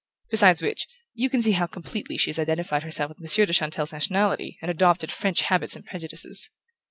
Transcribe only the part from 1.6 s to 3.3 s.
completely she has identified herself with